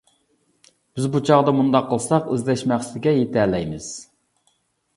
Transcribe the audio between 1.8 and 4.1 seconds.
قىلساق ئىزدەش مەقسىتىگە يىتەلەيمىز.